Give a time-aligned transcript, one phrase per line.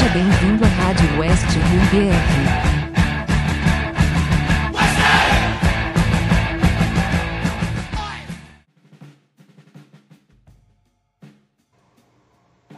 [0.00, 2.16] Seja bem-vindo à Rádio West Rio BR.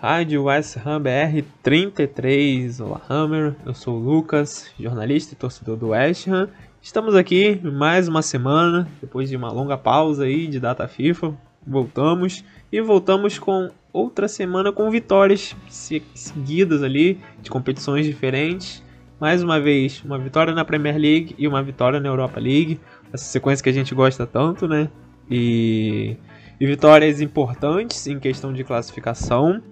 [0.00, 5.91] Rádio West Ham BR 33, olá Hammer, eu sou o Lucas, jornalista e torcedor do
[5.91, 6.48] West Ham.
[6.82, 11.32] Estamos aqui mais uma semana, depois de uma longa pausa aí de data FIFA,
[11.64, 18.82] voltamos e voltamos com outra semana com vitórias seguidas ali, de competições diferentes.
[19.20, 22.80] Mais uma vez, uma vitória na Premier League e uma vitória na Europa League,
[23.12, 24.88] essa sequência que a gente gosta tanto, né?
[25.30, 26.16] E,
[26.59, 29.62] e vitórias importantes em questão de classificação.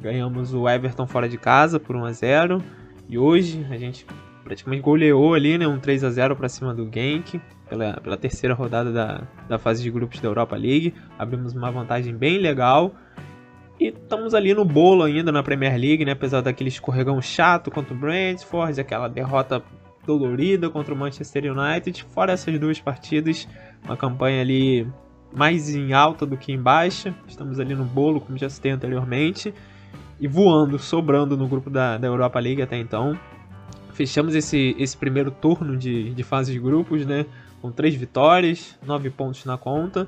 [0.00, 2.62] Ganhamos o Everton fora de casa por 1 a 0
[3.08, 4.06] e hoje a gente
[4.44, 8.54] praticamente goleou ali, né, um 3 a 0 para cima do Genk pela, pela terceira
[8.54, 10.94] rodada da, da fase de grupos da Europa League.
[11.18, 12.94] Abrimos uma vantagem bem legal.
[13.82, 16.12] E estamos ali no bolo ainda na Premier League, né?
[16.12, 19.60] Apesar daquele escorregão chato contra o Brentford, aquela derrota
[20.06, 22.04] dolorida contra o Manchester United.
[22.14, 23.48] Fora essas duas partidas,
[23.84, 24.86] uma campanha ali
[25.34, 27.12] mais em alta do que em baixa.
[27.26, 29.52] Estamos ali no bolo, como já citei anteriormente
[30.20, 33.18] e voando, sobrando no grupo da, da Europa League até então.
[33.94, 37.26] Fechamos esse, esse primeiro turno de, de de grupos, né?
[37.60, 40.06] Com três vitórias, nove pontos na conta.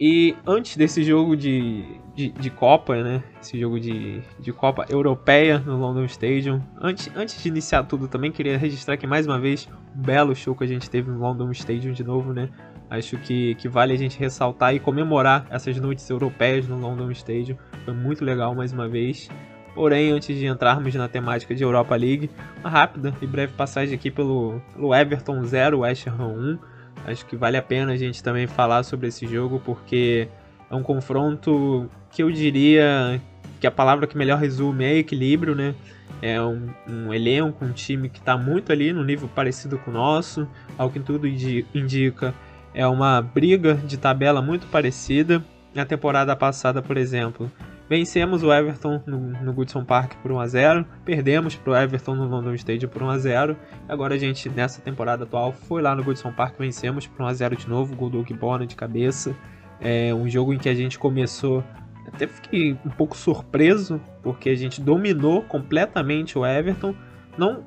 [0.00, 1.84] E antes desse jogo de,
[2.14, 3.22] de, de, Copa, né?
[3.38, 6.62] Esse jogo de, de Copa Europeia no London Stadium.
[6.80, 10.54] Antes, antes de iniciar tudo, também queria registrar aqui mais uma vez um belo show
[10.54, 12.48] que a gente teve no London Stadium de novo, né?
[12.88, 17.58] Acho que, que vale a gente ressaltar e comemorar essas noites europeias no London Stadium.
[17.84, 19.28] Foi muito legal mais uma vez.
[19.74, 24.10] Porém, antes de entrarmos na temática de Europa League, uma rápida e breve passagem aqui
[24.10, 26.69] pelo, pelo Everton 0, West Ham 1.
[27.10, 30.28] Acho que vale a pena a gente também falar sobre esse jogo, porque
[30.70, 33.20] é um confronto que eu diria
[33.58, 35.74] que a palavra que melhor resume é equilíbrio, né?
[36.22, 39.94] É um, um elenco, um time que está muito ali no nível parecido com o
[39.94, 42.34] nosso, ao que tudo indica
[42.74, 45.42] é uma briga de tabela muito parecida.
[45.74, 47.50] Na temporada passada, por exemplo,
[47.90, 52.14] vencemos o Everton no, no Goodson Park por 1 a 0, perdemos para o Everton
[52.14, 53.56] no London Stadium por 1 a 0.
[53.88, 57.34] Agora a gente nessa temporada atual foi lá no Goodson Park, vencemos por 1 a
[57.34, 59.34] 0 de novo, gol do Bona de cabeça.
[59.80, 61.64] É um jogo em que a gente começou
[62.06, 66.94] até fiquei um pouco surpreso porque a gente dominou completamente o Everton.
[67.36, 67.64] Não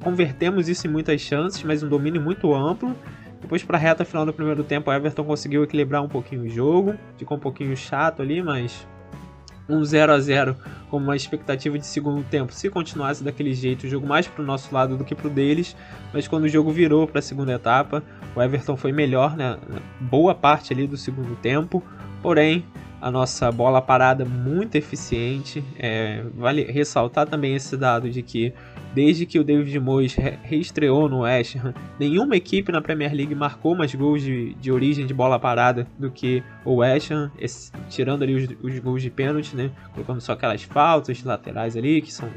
[0.00, 2.94] convertemos isso em muitas chances, mas um domínio muito amplo
[3.40, 6.48] depois para a reta final do primeiro tempo, o Everton conseguiu equilibrar um pouquinho o
[6.48, 6.94] jogo.
[7.16, 8.86] Ficou um pouquinho chato ali, mas
[9.68, 10.56] um 0 a 0
[10.88, 12.52] como uma expectativa de segundo tempo.
[12.52, 15.30] Se continuasse daquele jeito, o jogo mais para o nosso lado do que para o
[15.30, 15.76] deles.
[16.12, 18.02] Mas quando o jogo virou para a segunda etapa,
[18.34, 19.58] o Everton foi melhor né,
[20.00, 21.82] boa parte ali do segundo tempo.
[22.22, 22.64] Porém,
[23.00, 25.62] a nossa bola parada muito eficiente.
[25.78, 28.52] É, vale ressaltar também esse dado de que
[28.96, 33.76] desde que o David Moyes reestreou no West Ham, nenhuma equipe na Premier League marcou
[33.76, 38.22] mais gols de, de origem de bola parada do que o West Ham, esse, tirando
[38.22, 39.70] ali os, os gols de pênalti, né?
[39.92, 42.30] Colocando só aquelas faltas laterais ali que são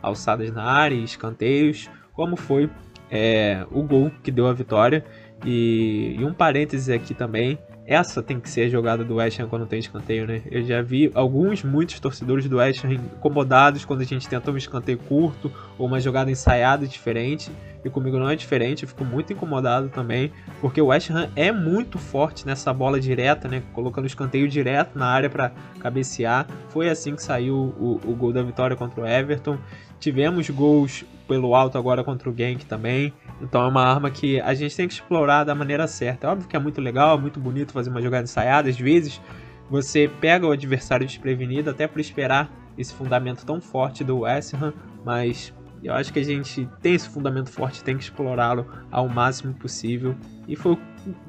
[0.00, 2.70] alçadas na área e escanteios, como foi
[3.10, 5.04] é, o gol que deu a vitória.
[5.44, 9.48] E, e um parêntese aqui também, essa tem que ser a jogada do West Ham
[9.48, 10.42] quando tem escanteio, né?
[10.50, 14.56] Eu já vi alguns, muitos torcedores do West Ham incomodados quando a gente tenta um
[14.56, 17.50] escanteio curto ou uma jogada ensaiada diferente.
[17.84, 21.52] E comigo não é diferente, eu fico muito incomodado também, porque o West Ham é
[21.52, 23.62] muito forte nessa bola direta, né?
[23.72, 26.46] Colocando escanteio direto na área para cabecear.
[26.68, 29.58] Foi assim que saiu o, o gol da vitória contra o Everton.
[30.00, 33.12] Tivemos gols pelo alto agora contra o Genk também.
[33.40, 36.26] Então é uma arma que a gente tem que explorar da maneira certa.
[36.26, 38.68] É óbvio que é muito legal, muito bonito fazer uma jogada ensaiada.
[38.68, 39.20] Às vezes
[39.68, 44.72] você pega o adversário desprevenido até por esperar esse fundamento tão forte do West Ham,
[45.04, 45.52] mas
[45.84, 50.14] eu acho que a gente tem esse fundamento forte, tem que explorá-lo ao máximo possível.
[50.48, 50.78] E foi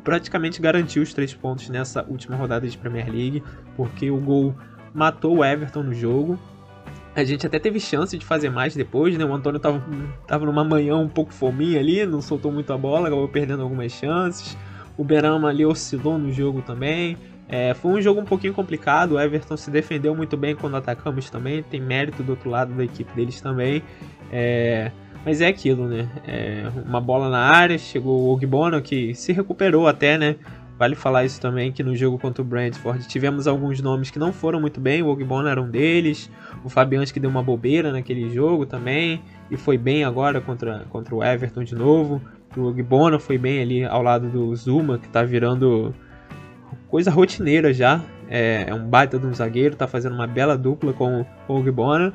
[0.04, 3.44] praticamente garantiu os três pontos nessa última rodada de Premier League,
[3.76, 4.56] porque o gol
[4.94, 6.40] matou o Everton no jogo
[7.16, 9.24] a gente até teve chance de fazer mais depois, né?
[9.24, 9.82] O Antônio tava,
[10.28, 13.94] tava numa manhã um pouco fominha ali, não soltou muito a bola, acabou perdendo algumas
[13.94, 14.58] chances.
[14.97, 17.18] O Berama ali oscilou no jogo também.
[17.47, 21.30] É, foi um jogo um pouquinho complicado, o Everton se defendeu muito bem quando atacamos
[21.30, 23.84] também, tem mérito do outro lado da equipe deles também.
[24.32, 24.92] É,
[25.24, 26.09] mas é aquilo, né?
[26.28, 30.36] É, uma bola na área, chegou o Ogbono que se recuperou até, né?
[30.78, 34.34] Vale falar isso também que no jogo contra o Brentford tivemos alguns nomes que não
[34.34, 36.30] foram muito bem, o Ogbonna era um deles,
[36.66, 41.16] o Fabianski que deu uma bobeira naquele jogo também, e foi bem agora contra, contra
[41.16, 42.22] o Everton de novo.
[42.58, 45.96] O Ogbonna foi bem ali ao lado do Zuma, que tá virando
[46.96, 48.02] coisa rotineira já.
[48.30, 52.14] É, é um baita de um zagueiro, tá fazendo uma bela dupla com o Ogbonna.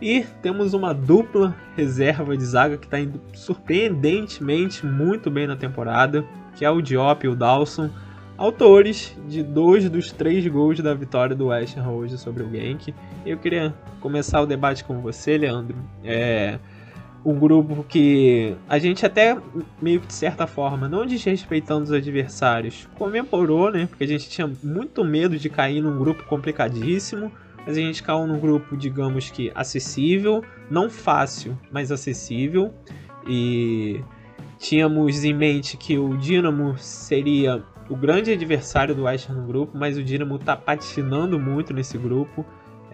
[0.00, 6.24] E temos uma dupla reserva de zaga que está indo surpreendentemente muito bem na temporada,
[6.54, 7.90] que é o Diop e o Dawson,
[8.38, 12.94] autores de dois dos três gols da vitória do West Ham hoje sobre o Genk.
[13.26, 15.76] Eu queria começar o debate com você, Leandro.
[16.04, 16.60] É,
[17.24, 19.36] um grupo que a gente até
[19.80, 23.86] meio que de certa forma, não desrespeitando os adversários, comemorou, né?
[23.86, 27.32] Porque a gente tinha muito medo de cair num grupo complicadíssimo,
[27.66, 32.74] mas a gente caiu num grupo, digamos que acessível, não fácil, mas acessível.
[33.26, 34.02] E
[34.58, 39.96] tínhamos em mente que o Dinamo seria o grande adversário do Ham no grupo, mas
[39.96, 42.44] o Dinamo tá patinando muito nesse grupo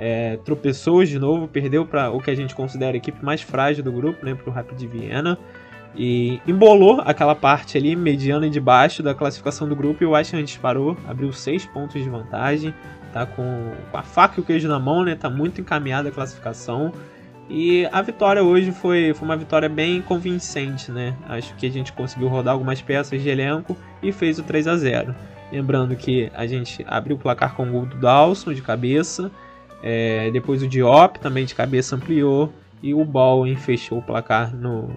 [0.02, 3.85] é, tropeçou de novo, perdeu para o que a gente considera a equipe mais frágil
[3.85, 5.38] do grupo, né, para o Rapid Viena,
[5.94, 10.14] e embolou aquela parte ali mediana e de baixo da classificação do grupo e o
[10.14, 12.73] Ham disparou, abriu 6 pontos de vantagem,
[13.12, 16.12] tá com, com, a faca e o queijo na mão, né, tá muito encaminhada a
[16.12, 16.93] classificação.
[17.50, 21.17] E a vitória hoje foi, foi uma vitória bem convincente, né?
[21.29, 24.76] Acho que a gente conseguiu rodar algumas peças de elenco e fez o 3 a
[24.76, 25.14] 0.
[25.50, 29.32] Lembrando que a gente abriu o placar com o gol do Dawson de cabeça,
[29.82, 32.52] é, depois o Diop também de cabeça ampliou.
[32.82, 34.88] E o Bowen fechou o placar no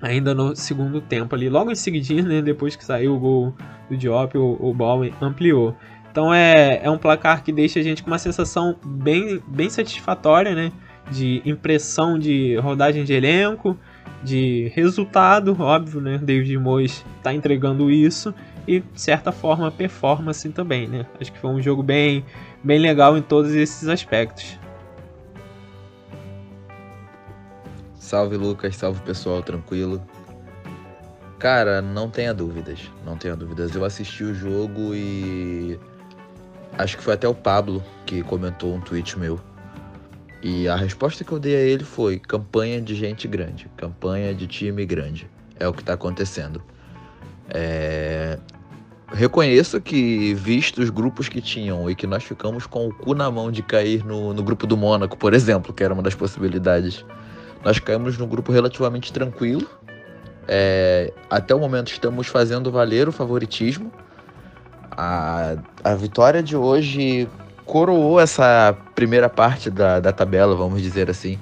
[0.00, 1.48] ainda no segundo tempo ali.
[1.48, 3.54] Logo em seguida, né, depois que saiu o gol
[3.88, 5.76] do Diop, o, o Bowen ampliou.
[6.10, 10.54] Então é, é um placar que deixa a gente com uma sensação bem, bem satisfatória,
[10.54, 10.72] né?
[11.10, 13.76] De impressão de rodagem de elenco,
[14.22, 16.18] de resultado, óbvio, né?
[16.18, 18.34] David Moyes está entregando isso
[18.66, 21.06] e de certa forma performance também, né?
[21.20, 22.24] Acho que foi um jogo bem
[22.62, 24.58] bem legal em todos esses aspectos.
[27.94, 30.02] Salve Lucas, salve pessoal, tranquilo.
[31.38, 33.74] Cara, não tenha dúvidas, não tenha dúvidas.
[33.74, 35.78] Eu assisti o jogo e
[36.76, 39.40] acho que foi até o Pablo que comentou um tweet meu.
[40.42, 44.46] E a resposta que eu dei a ele foi: campanha de gente grande, campanha de
[44.46, 45.30] time grande.
[45.58, 46.62] É o que está acontecendo.
[47.48, 48.38] É
[49.12, 53.30] reconheço que, visto os grupos que tinham e que nós ficamos com o cu na
[53.30, 57.04] mão de cair no, no grupo do Mônaco, por exemplo, que era uma das possibilidades,
[57.64, 59.68] nós caímos num grupo relativamente tranquilo.
[60.46, 63.92] É, até o momento estamos fazendo valer o favoritismo.
[64.90, 67.28] A, a vitória de hoje
[67.64, 71.38] coroou essa primeira parte da, da tabela, vamos dizer assim.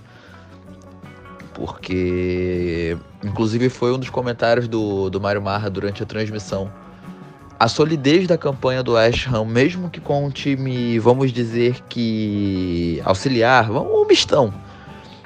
[1.54, 6.70] Porque, inclusive, foi um dos comentários do, do Mário Marra durante a transmissão
[7.58, 13.02] a solidez da campanha do West Ham, mesmo que com um time, vamos dizer que
[13.04, 14.54] auxiliar, um mistão,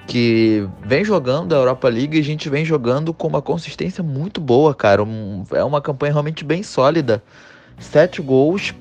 [0.07, 4.41] que vem jogando a Europa League e a gente vem jogando com uma consistência muito
[4.41, 5.03] boa, cara.
[5.03, 7.23] Um, é uma campanha realmente bem sólida.
[7.79, 8.75] Sete gols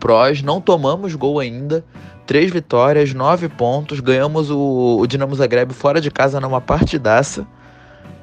[0.00, 1.84] prós, não tomamos gol ainda.
[2.26, 4.00] Três vitórias, nove pontos.
[4.00, 7.46] Ganhamos o, o Dinamo Zagreb fora de casa numa partidaça.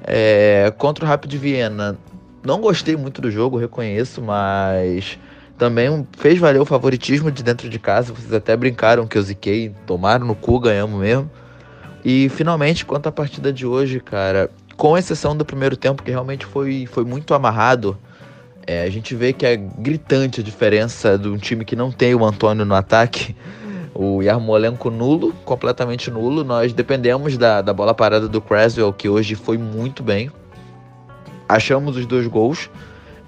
[0.04, 1.98] É, contra o Rapid Viena,
[2.44, 5.20] não gostei muito do jogo, reconheço, mas
[5.58, 8.14] também fez valer o favoritismo de dentro de casa.
[8.14, 11.30] Vocês até brincaram que eu ziquei, tomaram no cu, ganhamos mesmo.
[12.04, 16.48] E finalmente, quanto à partida de hoje, cara, com exceção do primeiro tempo, que realmente
[16.48, 17.96] foi, foi muito amarrado,
[18.66, 22.16] é, a gente vê que é gritante a diferença de um time que não tem
[22.16, 23.36] o Antônio no ataque.
[23.94, 26.44] O Yarmolenko nulo, completamente nulo.
[26.44, 30.32] Nós dependemos da, da bola parada do Creswell, que hoje foi muito bem
[31.56, 32.70] achamos os dois gols.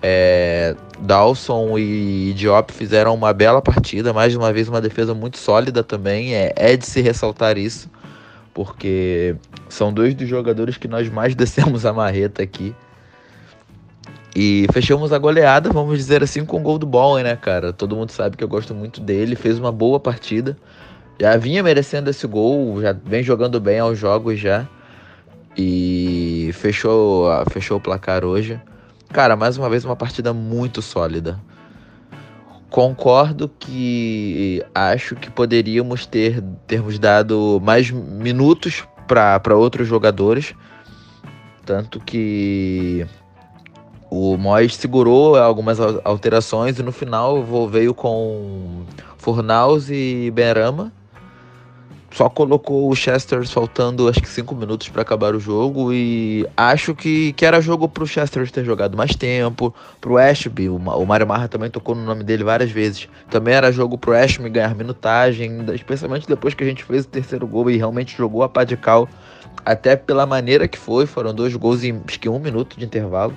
[0.02, 5.84] É, Dawson e Diop fizeram uma bela partida, mais uma vez uma defesa muito sólida
[5.84, 6.34] também.
[6.34, 7.90] É, é de se ressaltar isso,
[8.54, 9.36] porque
[9.70, 12.76] são dois dos jogadores que nós mais descemos a marreta aqui.
[14.36, 17.72] E fechamos a goleada, vamos dizer assim, com o gol do Bowen, né, cara?
[17.72, 20.58] Todo mundo sabe que eu gosto muito dele, fez uma boa partida.
[21.22, 24.68] Já vinha merecendo esse gol, já vem jogando bem aos jogos já
[25.58, 28.60] e fechou, fechou o placar hoje.
[29.12, 31.40] Cara, mais uma vez uma partida muito sólida.
[32.70, 40.56] Concordo que acho que poderíamos ter termos dado mais minutos para outros jogadores.
[41.64, 43.06] Tanto que
[44.10, 48.84] o Mois segurou algumas alterações e no final veio com
[49.18, 50.92] Fornaus e Berama
[52.14, 56.94] só colocou o Chester faltando acho que 5 minutos para acabar o jogo e acho
[56.94, 61.28] que, que era jogo pro Chester ter jogado mais tempo, pro Ashby, o, o Mario
[61.28, 65.66] Marra também tocou no nome dele várias vezes, também era jogo pro Ashby ganhar minutagem,
[65.74, 68.78] especialmente depois que a gente fez o terceiro gol e realmente jogou a pá de
[68.78, 69.10] cal,
[69.66, 73.34] até pela maneira que foi, foram dois gols em acho que um minuto de intervalo.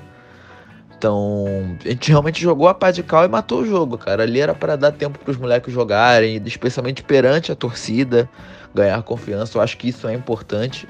[0.98, 1.44] Então,
[1.84, 4.22] a gente realmente jogou a pá de cal e matou o jogo, cara.
[4.22, 8.28] Ali era para dar tempo para os moleques jogarem, especialmente perante a torcida
[8.76, 9.56] ganhar confiança.
[9.56, 10.86] Eu acho que isso é importante,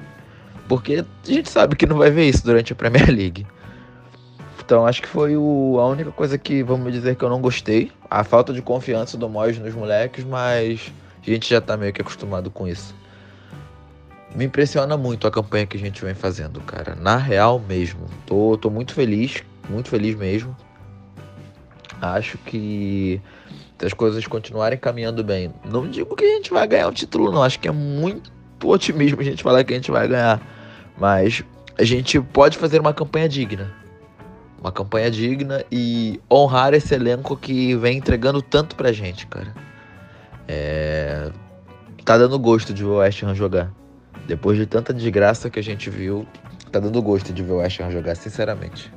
[0.67, 3.47] porque a gente sabe que não vai ver isso durante a Premier League.
[4.63, 7.89] Então acho que foi o, a única coisa que, vamos dizer, que eu não gostei.
[8.11, 10.91] A falta de confiança do Moyes nos moleques, mas
[11.25, 12.93] a gente já tá meio que acostumado com isso.
[14.35, 16.95] Me impressiona muito a campanha que a gente vem fazendo, cara.
[16.95, 18.07] Na real mesmo.
[18.25, 20.55] Tô, tô muito feliz, muito feliz mesmo.
[22.01, 23.21] Acho que
[23.79, 27.31] se as coisas continuarem caminhando bem, não digo que a gente vai ganhar o título,
[27.31, 27.43] não.
[27.43, 28.31] Acho que é muito
[28.63, 30.41] otimismo a gente falar que a gente vai ganhar.
[30.97, 31.43] Mas
[31.77, 33.71] a gente pode fazer uma campanha digna
[34.59, 39.53] uma campanha digna e honrar esse elenco que vem entregando tanto pra gente, cara.
[40.47, 41.31] É...
[42.03, 43.71] Tá dando gosto de ver o West Ham jogar.
[44.27, 46.25] Depois de tanta desgraça que a gente viu,
[46.71, 48.91] tá dando gosto de ver o West Ham jogar, sinceramente.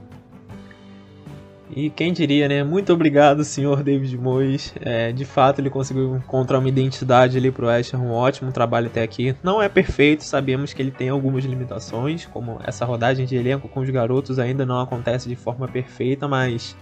[1.72, 2.64] E quem diria, né?
[2.64, 4.74] Muito obrigado, senhor David Moyes.
[4.80, 8.00] É, de fato, ele conseguiu encontrar uma identidade ali pro West Ham.
[8.00, 9.36] Um ótimo trabalho até aqui.
[9.40, 13.80] Não é perfeito, sabemos que ele tem algumas limitações, como essa rodagem de elenco com
[13.80, 16.76] os garotos ainda não acontece de forma perfeita, mas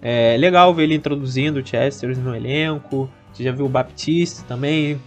[0.00, 3.10] é legal ver ele introduzindo o Chester no elenco.
[3.38, 4.98] Já viu o Baptiste também,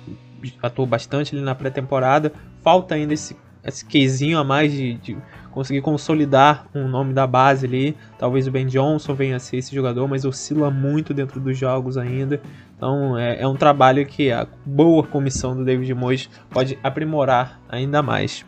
[0.61, 2.31] atuou bastante ali na pré-temporada.
[2.61, 3.35] Falta ainda esse,
[3.65, 5.17] esse quesinho a mais de, de
[5.51, 7.95] conseguir consolidar um nome da base ali.
[8.17, 11.97] Talvez o Ben Johnson venha a ser esse jogador, mas oscila muito dentro dos jogos
[11.97, 12.41] ainda.
[12.75, 18.01] Então é, é um trabalho que a boa comissão do David Moyes pode aprimorar ainda
[18.01, 18.45] mais.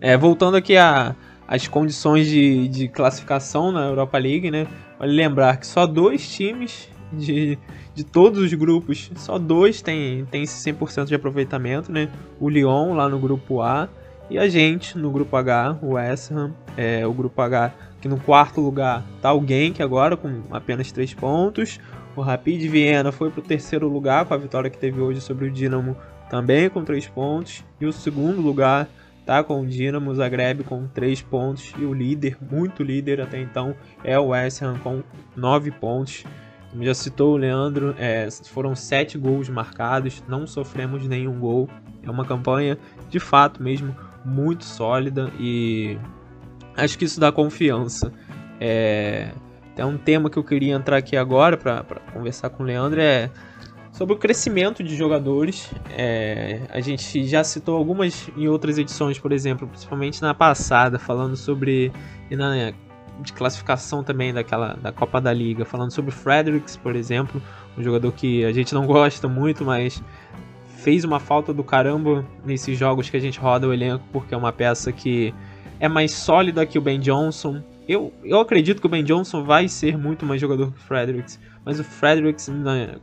[0.00, 0.74] É, voltando aqui
[1.46, 4.66] as condições de, de classificação na Europa League, né?
[4.98, 7.58] Vale lembrar que só dois times de,
[7.94, 12.08] de todos os grupos, só dois tem, tem esse 100% de aproveitamento, né?
[12.38, 13.88] O Lyon lá no grupo A
[14.30, 18.20] e a gente, no grupo H, o West Ham, é, o grupo H, que no
[18.20, 21.80] quarto lugar tá o Genk agora, com apenas 3 pontos.
[22.14, 25.46] O Rapid Viena foi para o terceiro lugar, com a vitória que teve hoje sobre
[25.46, 25.96] o Dinamo,
[26.28, 27.64] também com 3 pontos.
[27.80, 28.86] E o segundo lugar
[29.24, 31.72] tá com o Dinamo Zagreb com 3 pontos.
[31.78, 35.02] E o líder, muito líder até então, é o West Ham com
[35.34, 36.24] 9 pontos.
[36.70, 41.66] Como já citou o Leandro, é, foram 7 gols marcados, não sofremos nenhum gol.
[42.02, 43.94] É uma campanha de fato mesmo
[44.24, 45.98] muito sólida e
[46.76, 48.12] acho que isso dá confiança.
[48.60, 49.30] É,
[49.74, 51.82] tem um tema que eu queria entrar aqui agora para
[52.12, 53.30] conversar com o Leandro é
[53.92, 55.72] sobre o crescimento de jogadores.
[55.90, 61.36] É, a gente já citou algumas em outras edições, por exemplo, principalmente na passada, falando
[61.36, 61.92] sobre
[62.30, 62.72] na,
[63.20, 67.42] de classificação também daquela da Copa da Liga, falando sobre o Fredericks, por exemplo,
[67.76, 70.02] um jogador que a gente não gosta muito, mas
[70.78, 74.36] fez uma falta do caramba nesses jogos que a gente roda o elenco, porque é
[74.36, 75.34] uma peça que
[75.80, 77.60] é mais sólida que o Ben Johnson.
[77.88, 81.40] Eu, eu acredito que o Ben Johnson vai ser muito mais jogador que o Fredericks,
[81.64, 82.48] mas o Fredericks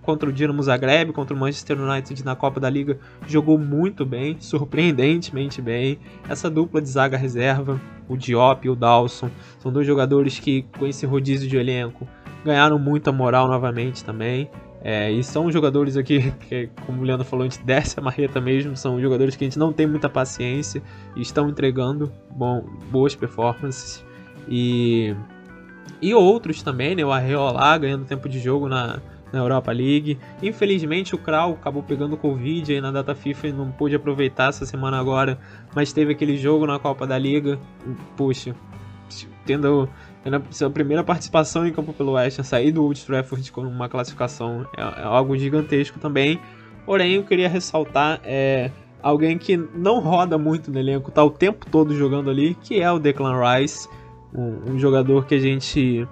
[0.01, 4.37] contra o Dinamo Zagreb, contra o Manchester United na Copa da Liga, jogou muito bem,
[4.39, 5.99] surpreendentemente bem.
[6.29, 9.29] Essa dupla de zaga reserva, o Diop e o Dawson,
[9.59, 12.07] são dois jogadores que, com esse rodízio de elenco,
[12.45, 14.49] ganharam muita moral novamente também.
[14.87, 18.39] É, e são jogadores aqui que, como o Leandro falou, a gente desce a marreta
[18.39, 18.77] mesmo.
[18.77, 20.79] São jogadores que a gente não tem muita paciência
[21.15, 24.05] e estão entregando bom, boas performances.
[24.47, 25.15] E,
[25.99, 27.03] e outros também, né?
[27.03, 28.99] O Arreolá ganhando tempo de jogo na,
[29.33, 30.19] na Europa League.
[30.43, 34.67] Infelizmente o Krau acabou pegando Covid aí na data FIFA e não pôde aproveitar essa
[34.67, 35.39] semana agora,
[35.73, 37.57] mas teve aquele jogo na Copa da Liga.
[38.15, 38.55] Puxa,
[39.45, 39.87] tendo
[40.23, 44.65] na sua primeira participação em campo pelo West sair do Old Trafford com uma classificação
[44.75, 46.39] é, é, algo gigantesco também.
[46.85, 48.71] Porém, eu queria ressaltar é,
[49.01, 52.91] alguém que não roda muito no elenco, tá o tempo todo jogando ali, que é
[52.91, 53.87] o Declan Rice,
[54.33, 56.07] um, um jogador que a gente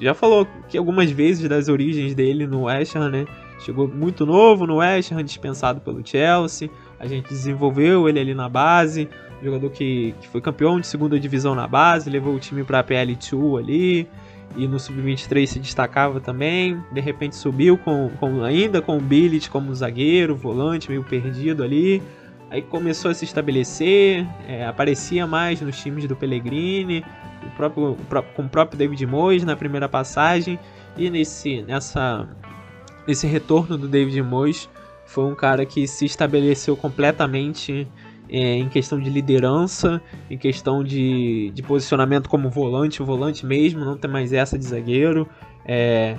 [0.00, 3.26] já falou que algumas vezes das origens dele no West Ham, né?
[3.58, 6.70] Chegou muito novo no West Ham, dispensado pelo Chelsea.
[6.98, 9.08] A gente desenvolveu ele ali na base,
[9.42, 12.84] jogador que, que foi campeão de segunda divisão na base, levou o time para a
[12.84, 14.08] PL2 ali,
[14.56, 16.82] e no sub-23 se destacava também.
[16.92, 22.02] De repente subiu com, com ainda com o Billit como zagueiro, volante, meio perdido ali.
[22.50, 27.04] Aí começou a se estabelecer, é, aparecia mais nos times do Pellegrini,
[27.46, 27.96] o próprio,
[28.34, 30.58] com o próprio David Moyes na primeira passagem.
[30.96, 32.28] E nesse, nessa,
[33.06, 34.68] nesse retorno do David Moyes,
[35.06, 37.86] foi um cara que se estabeleceu completamente
[38.30, 43.96] é, em questão de liderança, em questão de, de posicionamento como volante, volante mesmo, não
[43.96, 45.28] tem mais essa de zagueiro.
[45.66, 46.16] É,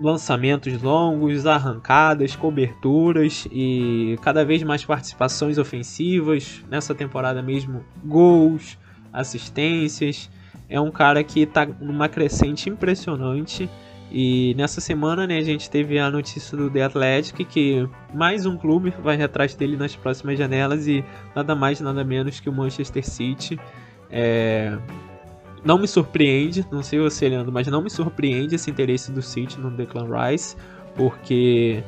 [0.00, 6.64] lançamentos longos, arrancadas, coberturas e cada vez mais participações ofensivas.
[6.70, 8.78] Nessa temporada mesmo, gols,
[9.12, 10.30] assistências.
[10.68, 13.68] É um cara que está numa crescente impressionante
[14.10, 18.56] E nessa semana, né, a gente teve a notícia do The Athletic que mais um
[18.56, 23.06] clube vai atrás dele nas próximas janelas e nada mais nada menos que o Manchester
[23.06, 23.60] City.
[24.10, 24.78] É...
[25.64, 29.60] Não me surpreende, não sei você, Leandro, mas não me surpreende esse interesse do City
[29.60, 30.56] no Declan Rice,
[30.96, 31.82] porque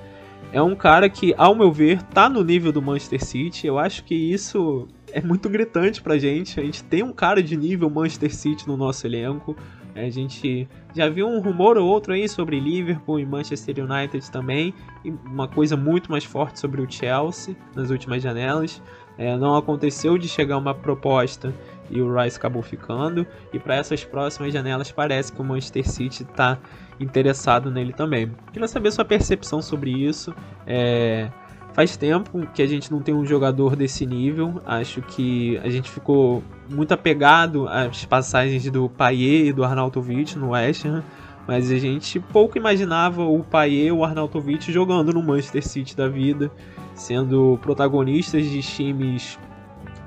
[0.52, 3.66] é um cara que, ao meu ver, tá no nível do Manchester City.
[3.66, 6.58] Eu acho que isso é muito gritante pra gente.
[6.58, 9.56] A gente tem um cara de nível Manchester City no nosso elenco.
[9.94, 14.74] A gente já viu um rumor ou outro aí sobre Liverpool e Manchester United também,
[15.04, 18.82] e uma coisa muito mais forte sobre o Chelsea nas últimas janelas.
[19.18, 21.52] É, não aconteceu de chegar uma proposta
[21.90, 26.22] e o Rice acabou ficando, e para essas próximas janelas parece que o Manchester City
[26.22, 26.58] está
[26.98, 28.30] interessado nele também.
[28.52, 30.34] Queria saber sua percepção sobre isso.
[30.66, 31.28] É,
[31.72, 34.60] Faz tempo que a gente não tem um jogador desse nível.
[34.66, 40.50] Acho que a gente ficou muito apegado às passagens do Payet e do Arnautovic no
[40.50, 41.02] West Ham,
[41.46, 46.08] mas a gente pouco imaginava o Payet e o Arnautovic jogando no Manchester City da
[46.08, 46.50] vida,
[46.94, 49.38] sendo protagonistas de times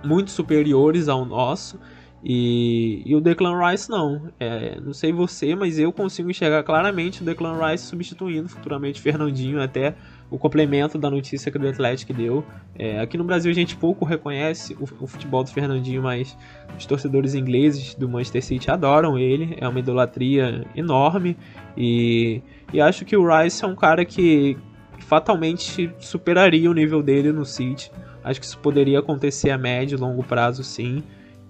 [0.03, 1.79] muito superiores ao nosso.
[2.25, 4.29] E, e o Declan Rice não.
[4.39, 9.61] É, não sei você, mas eu consigo enxergar claramente o Declan Rice substituindo futuramente Fernandinho
[9.61, 9.95] até
[10.31, 12.45] o complemento da notícia que o Atlético deu.
[12.79, 16.37] É, aqui no Brasil a gente pouco reconhece o, o, futebol do Fernandinho, mas
[16.77, 21.37] os torcedores ingleses do Manchester City adoram ele, é uma idolatria enorme
[21.77, 24.57] e, e acho que o Rice é um cara que
[24.99, 27.91] fatalmente superaria o nível dele no City.
[28.23, 31.03] Acho que isso poderia acontecer a médio e longo prazo sim.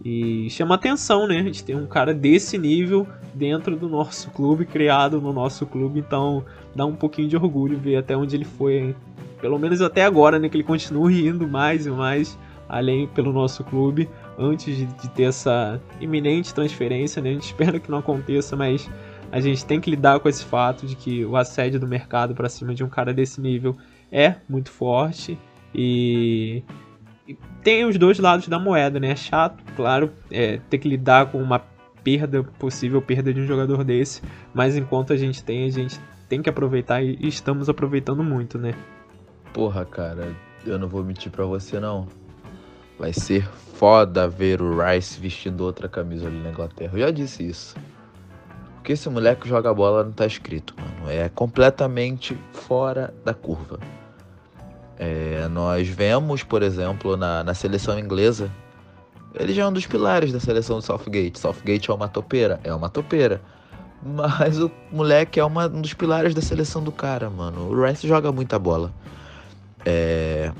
[0.03, 1.39] E chama atenção, né?
[1.39, 5.99] A gente tem um cara desse nível dentro do nosso clube, criado no nosso clube,
[5.99, 6.43] então
[6.75, 8.93] dá um pouquinho de orgulho ver até onde ele foi,
[9.39, 10.49] pelo menos até agora, né?
[10.49, 15.23] Que ele continue indo mais e mais além pelo nosso clube, antes de, de ter
[15.23, 17.29] essa iminente transferência, né?
[17.29, 18.89] A gente espera que não aconteça, mas
[19.31, 22.49] a gente tem que lidar com esse fato de que o assédio do mercado para
[22.49, 23.75] cima de um cara desse nível
[24.11, 25.37] é muito forte
[25.73, 26.61] e
[27.63, 29.11] tem os dois lados da moeda, né?
[29.11, 31.59] É chato, claro, é, ter que lidar com uma
[32.03, 34.21] perda, possível perda de um jogador desse,
[34.53, 38.73] mas enquanto a gente tem, a gente tem que aproveitar e estamos aproveitando muito, né?
[39.53, 40.35] Porra, cara,
[40.65, 42.07] eu não vou mentir pra você não.
[42.99, 46.91] Vai ser foda ver o Rice vestindo outra camisa ali na Inglaterra.
[46.93, 47.75] Eu já disse isso.
[48.75, 51.09] Porque esse moleque joga bola não tá escrito, mano.
[51.09, 53.79] É completamente fora da curva.
[54.97, 58.51] É, nós vemos, por exemplo, na, na seleção inglesa,
[59.33, 61.39] ele já é um dos pilares da seleção do Southgate.
[61.39, 63.41] Southgate é uma topeira, é uma topeira.
[64.05, 67.69] Mas o moleque é uma, um dos pilares da seleção do cara, mano.
[67.69, 68.93] O Rice joga muita bola.
[69.85, 70.51] É...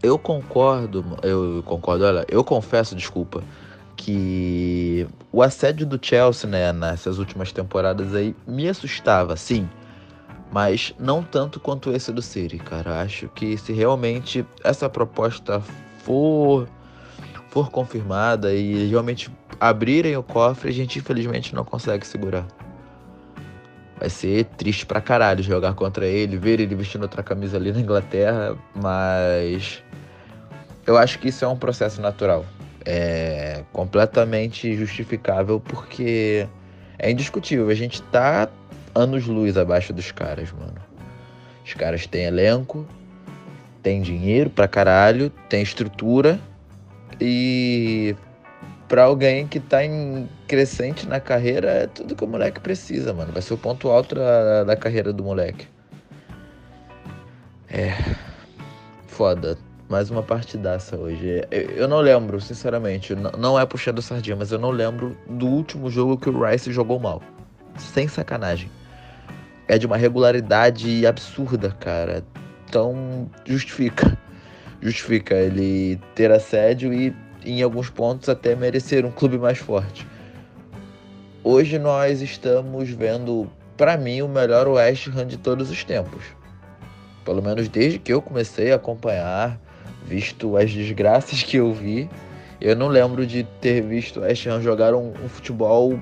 [0.00, 3.42] Eu concordo, eu concordo, olha, eu confesso, desculpa,
[3.96, 9.68] que o assédio do Chelsea, né, nessas últimas temporadas aí, me assustava, sim
[10.50, 13.00] mas não tanto quanto esse do City, cara.
[13.02, 15.60] Acho que se realmente essa proposta
[15.98, 16.68] for
[17.48, 22.46] for confirmada e realmente abrirem o cofre, a gente infelizmente não consegue segurar.
[23.98, 27.80] Vai ser triste pra caralho jogar contra ele, ver ele vestindo outra camisa ali na
[27.80, 29.82] Inglaterra, mas
[30.86, 32.44] eu acho que isso é um processo natural.
[32.84, 36.46] É completamente justificável porque
[36.98, 37.68] é indiscutível.
[37.68, 38.48] A gente tá
[38.98, 40.74] anos-luz abaixo dos caras, mano.
[41.64, 42.86] Os caras têm elenco,
[43.82, 46.40] têm dinheiro pra caralho, têm estrutura
[47.20, 48.16] e
[48.88, 53.32] para alguém que tá em crescente na carreira é tudo que o moleque precisa, mano.
[53.32, 55.68] Vai ser o ponto alto da, da carreira do moleque.
[57.70, 57.92] É.
[59.06, 59.56] Foda.
[59.88, 61.42] Mais uma partidaça hoje.
[61.50, 63.14] Eu não lembro, sinceramente.
[63.14, 66.98] Não é puxando sardinha, mas eu não lembro do último jogo que o Rice jogou
[66.98, 67.22] mal.
[67.78, 68.70] Sem sacanagem
[69.68, 72.24] é de uma regularidade absurda, cara.
[72.66, 74.18] Então, justifica.
[74.80, 80.06] Justifica ele ter assédio e, em alguns pontos, até merecer um clube mais forte.
[81.44, 86.24] Hoje nós estamos vendo, para mim, o melhor West Ham de todos os tempos.
[87.24, 89.60] Pelo menos desde que eu comecei a acompanhar,
[90.06, 92.08] visto as desgraças que eu vi,
[92.60, 95.98] eu não lembro de ter visto o West Ham jogar um, um futebol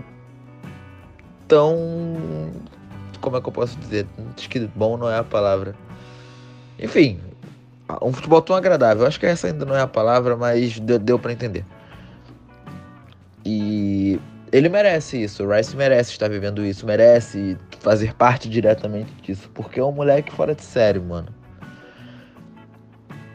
[1.49, 1.77] tão
[3.17, 4.07] como é que eu posso dizer?
[4.37, 5.75] Acho que bom não é a palavra.
[6.79, 7.21] Enfim,
[8.03, 9.07] um futebol tão agradável.
[9.07, 11.65] Acho que essa ainda não é a palavra, mas deu, deu para entender.
[13.45, 14.21] E
[14.53, 15.45] ele merece isso.
[15.45, 20.33] O Rice merece estar vivendo isso, merece fazer parte diretamente disso, porque é um moleque
[20.33, 21.29] fora de série, mano.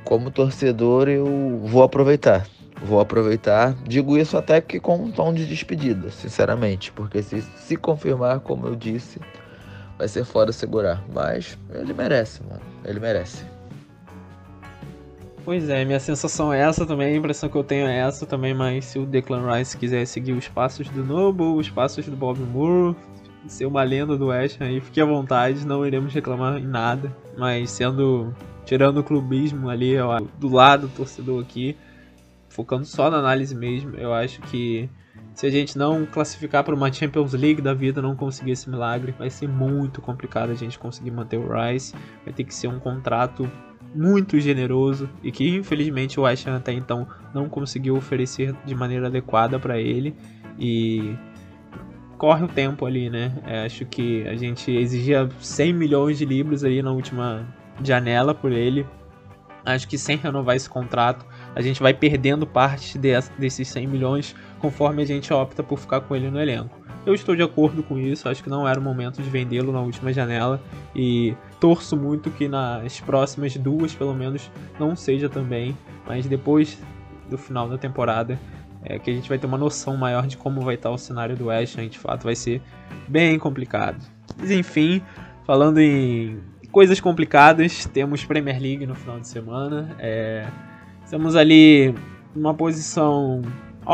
[0.04, 2.46] Como torcedor, eu vou aproveitar.
[2.84, 3.74] Vou aproveitar.
[3.88, 8.67] Digo isso até que com um tom de despedida, sinceramente, porque se se confirmar, como
[8.67, 9.20] eu disse,
[10.02, 11.04] vai ser foda segurar.
[11.14, 12.62] Mas ele merece, mano.
[12.84, 13.46] Ele merece.
[15.46, 18.54] Pois é, minha sensação é essa também, a impressão que eu tenho é essa também,
[18.54, 22.40] mas se o Declan Rice quiser seguir os passos do Noble, os passos do Bob
[22.40, 22.96] Moore,
[23.48, 27.72] ser uma lenda do West aí, fique à vontade, não iremos reclamar em nada, mas
[27.72, 28.36] sendo,
[28.66, 31.76] tirando o clubismo ali ó, do lado do torcedor aqui,
[32.48, 34.88] focando só na análise mesmo, eu acho que
[35.34, 39.13] se a gente não classificar para uma Champions League da vida, não conseguir esse milagre,
[39.17, 42.80] vai ser muito complicado a gente conseguir manter o Rice, vai ter que ser um
[42.80, 43.50] contrato
[43.94, 49.08] muito generoso e que infelizmente o West Ham até então não conseguiu oferecer de maneira
[49.08, 50.15] adequada para ele
[50.58, 51.15] e
[52.17, 53.34] corre o tempo ali, né?
[53.46, 57.48] É, acho que a gente exigia 100 milhões de libras ali na última
[57.84, 58.86] janela por ele.
[59.65, 65.02] Acho que sem renovar esse contrato, a gente vai perdendo parte desses 100 milhões conforme
[65.02, 66.80] a gente opta por ficar com ele no elenco.
[67.04, 69.82] Eu estou de acordo com isso, acho que não era o momento de vendê-lo na
[69.82, 70.62] última janela
[70.95, 75.76] e torço muito que nas próximas duas, pelo menos, não seja também,
[76.08, 76.78] mas depois
[77.28, 78.39] do final da temporada
[78.84, 81.36] é que a gente vai ter uma noção maior de como vai estar o cenário
[81.36, 82.62] do West Ham, de fato vai ser
[83.08, 84.06] bem complicado.
[84.38, 85.02] Mas enfim,
[85.43, 86.39] falando em
[86.71, 90.45] coisas complicadas, temos Premier League no final de semana, é...
[91.04, 91.95] estamos ali
[92.36, 93.41] numa posição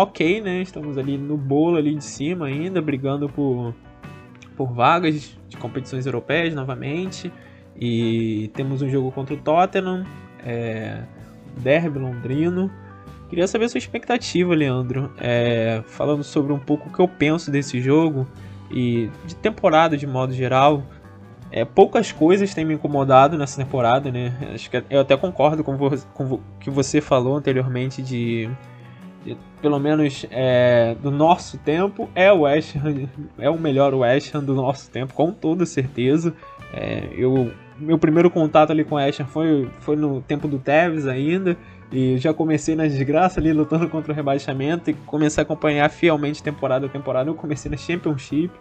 [0.01, 0.61] ok, né?
[0.61, 3.73] Estamos ali no bolo ali de cima ainda, brigando por,
[4.55, 7.31] por vagas de competições europeias novamente.
[7.79, 10.05] E temos um jogo contra o Tottenham,
[10.45, 11.01] é,
[11.57, 12.71] derby londrino.
[13.27, 17.51] Queria saber a sua expectativa, Leandro, é, falando sobre um pouco o que eu penso
[17.51, 18.27] desse jogo
[18.71, 20.83] e de temporada de modo geral.
[21.51, 24.33] É, poucas coisas têm me incomodado nessa temporada, né?
[24.53, 28.49] Acho que eu até concordo com, o que você falou anteriormente de
[29.61, 34.43] pelo menos é, do nosso tempo, é o West Ham, é o melhor West Ham
[34.43, 36.33] do nosso tempo, com toda certeza.
[36.73, 40.59] É, eu, meu primeiro contato ali com o West Ham foi, foi no tempo do
[40.59, 41.57] Tevez ainda,
[41.91, 46.43] e já comecei na desgraça ali lutando contra o rebaixamento e comecei a acompanhar fielmente
[46.43, 47.29] temporada a temporada.
[47.29, 48.51] Eu comecei na Championship,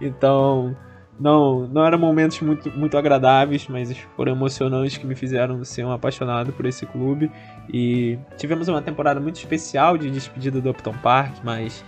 [0.00, 0.76] então
[1.18, 5.92] não, não eram momentos muito, muito agradáveis, mas foram emocionantes que me fizeram ser um
[5.92, 7.30] apaixonado por esse clube.
[7.72, 11.84] E tivemos uma temporada muito especial de despedida do Upton Park, mas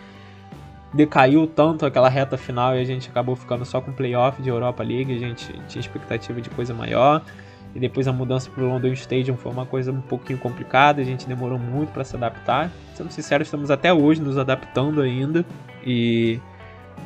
[0.95, 4.83] decaiu tanto aquela reta final e a gente acabou ficando só com playoff de Europa
[4.85, 5.15] League.
[5.15, 7.23] A gente tinha expectativa de coisa maior.
[7.75, 11.05] E depois a mudança para o London Stadium foi uma coisa um pouquinho complicada, a
[11.05, 12.71] gente demorou muito para se adaptar.
[12.95, 15.45] Sendo sincero, estamos até hoje nos adaptando ainda.
[15.85, 16.41] E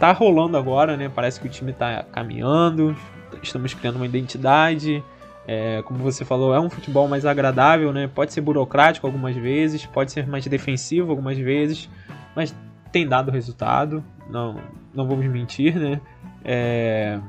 [0.01, 1.11] tá rolando agora, né?
[1.15, 2.97] Parece que o time tá caminhando,
[3.43, 5.05] estamos criando uma identidade.
[5.47, 8.09] É, como você falou, é um futebol mais agradável, né?
[8.13, 11.89] Pode ser burocrático algumas vezes, pode ser mais defensivo algumas vezes,
[12.35, 12.57] mas
[12.91, 14.57] tem dado resultado, não,
[14.95, 16.01] não vamos mentir, né?
[16.43, 17.21] É...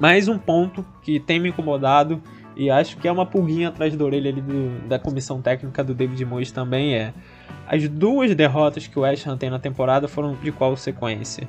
[0.00, 2.22] Mais um ponto que tem me incomodado
[2.56, 5.94] e acho que é uma pulguinha atrás da orelha ali do, da comissão técnica do
[5.94, 7.12] David Moyes também é
[7.66, 11.48] as duas derrotas que o West Ham tem na temporada foram de qual sequência?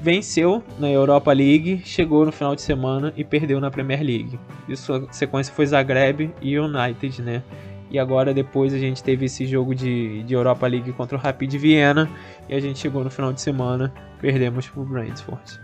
[0.00, 4.38] Venceu na Europa League, chegou no final de semana e perdeu na Premier League.
[4.68, 7.42] E sua sequência foi Zagreb e United, né?
[7.90, 11.54] E agora depois a gente teve esse jogo de, de Europa League contra o Rapid
[11.54, 12.08] Viena
[12.48, 15.60] e a gente chegou no final de semana, perdemos pro Brentford.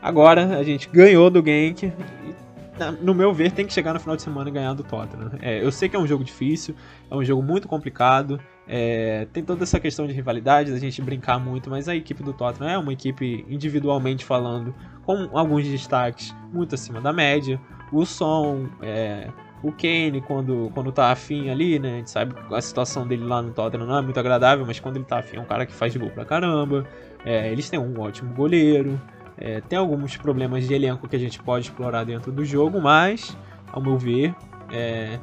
[0.00, 1.92] Agora a gente ganhou do Genk
[3.00, 5.32] no meu ver, tem que chegar no final de semana e ganhar do Tottenham.
[5.40, 6.74] É, eu sei que é um jogo difícil,
[7.10, 11.38] é um jogo muito complicado, é, tem toda essa questão de rivalidade, da gente brincar
[11.38, 14.74] muito, mas a equipe do Tottenham é uma equipe, individualmente falando,
[15.04, 17.60] com alguns destaques muito acima da média.
[17.92, 19.28] O Son, é,
[19.62, 21.92] o Kane, quando, quando tá afim ali, né?
[21.92, 24.80] A gente sabe que a situação dele lá no Tottenham não é muito agradável, mas
[24.80, 26.84] quando ele tá afim é um cara que faz gol pra caramba.
[27.24, 29.00] É, eles têm um ótimo goleiro.
[29.38, 33.36] É, tem alguns problemas de elenco que a gente pode explorar dentro do jogo, mas,
[33.70, 34.34] ao meu ver,
[34.72, 35.18] é,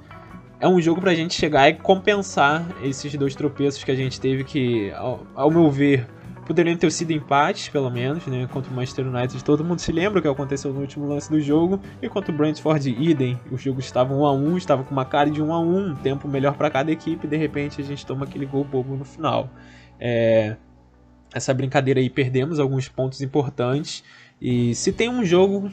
[0.64, 4.46] é um jogo pra gente chegar e compensar esses dois tropeços que a gente teve
[4.46, 6.08] que, ao, ao meu ver,
[6.48, 8.48] poderiam ter sido empates, pelo menos, né?
[8.48, 9.44] Contra o Manchester United.
[9.44, 11.82] Todo mundo se lembra o que aconteceu no último lance do jogo.
[12.02, 13.38] E contra o Brentford idem.
[13.52, 15.96] Os jogos estavam 1 a 1 estava com uma cara de 1 a 1 um
[15.96, 17.28] tempo melhor para cada equipe.
[17.28, 19.50] E de repente a gente toma aquele gol bobo no final.
[20.00, 20.56] É...
[21.36, 24.02] Essa brincadeira aí perdemos alguns pontos importantes.
[24.44, 25.72] E se tem um jogo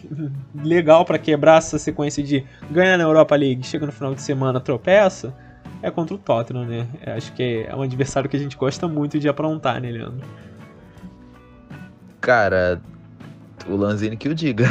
[0.54, 4.60] legal para quebrar essa sequência de ganha na Europa League, chega no final de semana,
[4.60, 5.34] tropeça,
[5.82, 6.86] é contra o Tottenham, né?
[7.04, 10.24] Eu acho que é um adversário que a gente gosta muito de aprontar, né, Leandro?
[12.20, 12.80] Cara,
[13.68, 14.66] o Lanzini que o diga.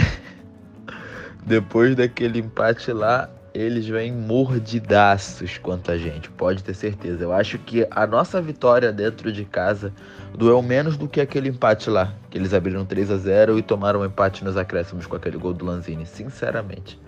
[1.45, 7.23] Depois daquele empate lá, eles vêm mordidaços quanto a gente, pode ter certeza.
[7.23, 9.91] Eu acho que a nossa vitória dentro de casa
[10.37, 14.01] doeu menos do que aquele empate lá, que eles abriram 3 a 0 e tomaram
[14.01, 16.99] um empate nos acréscimos com aquele gol do Lanzini, sinceramente.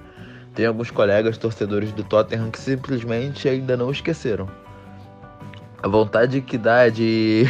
[0.54, 4.50] Tem alguns colegas torcedores do Tottenham que simplesmente ainda não esqueceram.
[5.82, 7.46] A vontade que dá de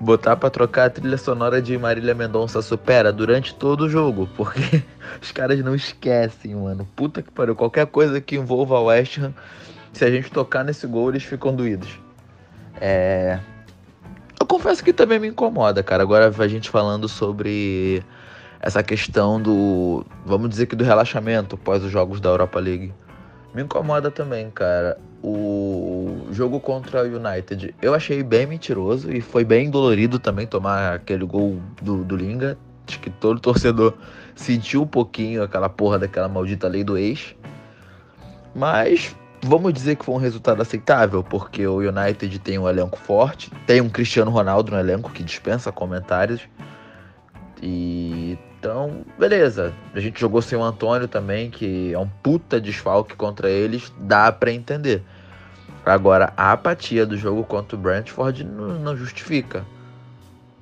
[0.00, 4.82] botar para trocar a trilha sonora de Marília Mendonça supera durante todo o jogo, porque
[5.20, 6.88] os caras não esquecem, mano.
[6.96, 9.34] Puta que pariu, qualquer coisa que envolva o West Ham,
[9.92, 12.00] se a gente tocar nesse gol, eles ficam doídos.
[12.80, 13.38] É.
[14.40, 16.02] Eu confesso que também me incomoda, cara.
[16.02, 18.02] Agora a gente falando sobre
[18.58, 22.92] essa questão do, vamos dizer que do relaxamento pós os jogos da Europa League.
[23.54, 29.44] Me incomoda também, cara o jogo contra o United eu achei bem mentiroso e foi
[29.44, 32.56] bem dolorido também tomar aquele gol do, do Linga.
[32.88, 33.94] Acho que todo torcedor
[34.34, 37.36] sentiu um pouquinho aquela porra daquela maldita lei do ex.
[38.54, 43.50] Mas vamos dizer que foi um resultado aceitável, porque o United tem um elenco forte,
[43.66, 46.40] tem um Cristiano Ronaldo no elenco que dispensa comentários.
[47.62, 49.72] E então, beleza.
[49.94, 54.30] A gente jogou sem o Antônio também, que é um puta desfalque contra eles, dá
[54.30, 55.02] para entender.
[55.84, 59.64] Agora, a apatia do jogo contra o Brentford não, não justifica.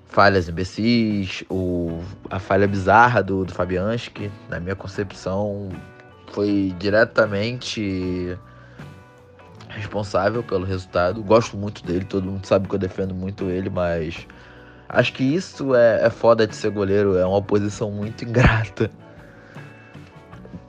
[0.07, 5.69] Falhas imbecis, o, a falha bizarra do, do Fabianski, na minha concepção,
[6.33, 8.39] foi diretamente
[9.71, 11.21] responsável pelo resultado.
[11.21, 14.25] Gosto muito dele, todo mundo sabe que eu defendo muito ele, mas
[14.89, 18.91] Acho que isso é, é foda de ser goleiro, é uma posição muito ingrata.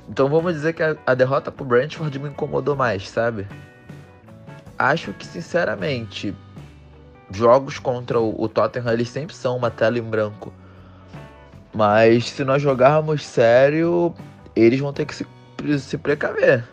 [0.09, 3.47] Então vamos dizer que a, a derrota pro Brentford me incomodou mais, sabe?
[4.77, 6.35] Acho que, sinceramente,
[7.31, 10.53] jogos contra o, o Tottenham, eles sempre são uma tela em branco.
[11.73, 14.13] Mas se nós jogarmos sério,
[14.55, 15.25] eles vão ter que se,
[15.79, 16.63] se precaver.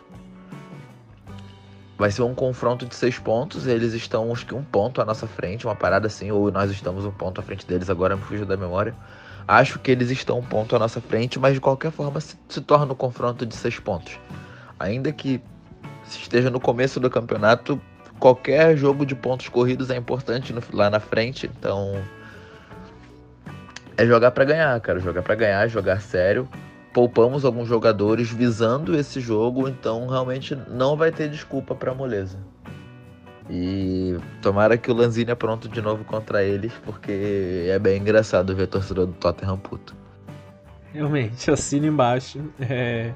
[1.97, 3.65] Vai ser um confronto de seis pontos.
[3.65, 7.05] Eles estão, acho que, um ponto à nossa frente, uma parada assim, ou nós estamos
[7.05, 8.93] um ponto à frente deles, agora me fugiu da memória.
[9.47, 12.61] Acho que eles estão um ponto à nossa frente, mas de qualquer forma se, se
[12.61, 14.19] torna um confronto de seis pontos.
[14.79, 15.41] Ainda que
[16.07, 17.81] esteja no começo do campeonato,
[18.19, 21.99] qualquer jogo de pontos corridos é importante no, lá na frente, então.
[23.95, 24.99] É jogar para ganhar, cara.
[24.99, 26.47] Jogar para ganhar, jogar sério
[26.97, 32.39] poupamos alguns jogadores visando esse jogo, então realmente não vai ter desculpa para moleza.
[33.47, 38.55] E tomara que o Lanzini é pronto de novo contra eles, porque é bem engraçado
[38.55, 39.95] ver torcedor do Tottenham puto.
[40.91, 42.41] Realmente, assina embaixo.
[42.59, 43.13] É...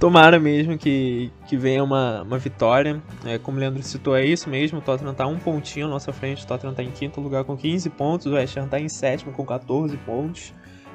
[0.00, 3.02] Tomara mesmo que, que venha uma, uma vitória.
[3.26, 4.78] É, como o Leandro citou, é isso mesmo.
[4.78, 6.44] O Tottenham está um pontinho à nossa frente.
[6.44, 8.26] O Tottenham está em quinto lugar com 15 pontos.
[8.26, 10.54] O West Ham está em sétimo com 14 pontos.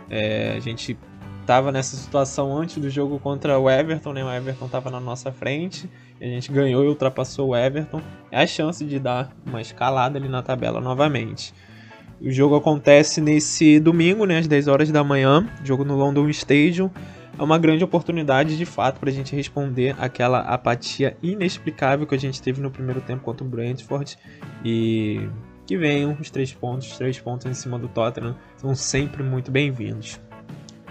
[0.10, 0.98] É, a gente
[1.42, 4.24] estava nessa situação antes do jogo contra o Everton, né?
[4.24, 5.90] O Everton estava na nossa frente,
[6.22, 8.02] a gente ganhou e ultrapassou o Everton.
[8.32, 11.54] É a chance de dar uma escalada ali na tabela novamente.
[12.22, 16.90] O jogo acontece nesse domingo, né, às 10 horas da manhã, jogo no London Stadium.
[17.38, 22.20] É uma grande oportunidade, de fato, para a gente responder aquela apatia inexplicável que a
[22.20, 24.16] gente teve no primeiro tempo contra o Brentford.
[24.64, 25.28] E
[25.66, 29.50] que venham os três pontos, os três pontos em cima do Tottenham, são sempre muito
[29.50, 30.20] bem-vindos.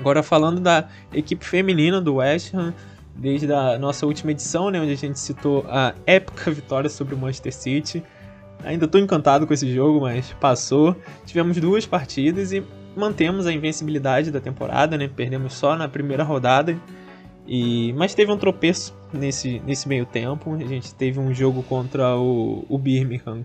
[0.00, 2.72] Agora falando da equipe feminina do West Ham,
[3.14, 7.18] desde a nossa última edição, né, onde a gente citou a épica vitória sobre o
[7.18, 8.02] Manchester City.
[8.64, 10.96] Ainda estou encantado com esse jogo, mas passou.
[11.26, 12.64] Tivemos duas partidas e
[12.96, 15.08] mantemos a invencibilidade da temporada, né?
[15.08, 16.76] Perdemos só na primeira rodada.
[17.46, 20.54] E mas teve um tropeço nesse, nesse meio tempo.
[20.54, 23.44] A gente teve um jogo contra o, o Birmingham